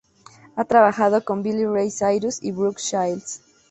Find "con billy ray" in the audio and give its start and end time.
1.23-1.91